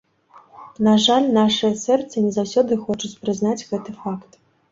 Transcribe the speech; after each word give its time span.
На 0.87 0.93
жаль, 1.05 1.27
нашыя 1.39 1.75
сэрцы 1.83 2.15
не 2.29 2.33
заўсёды 2.39 2.79
хочуць 2.87 3.13
прызнаць 3.27 3.67
гэты 3.75 3.91
факт. 4.07 4.31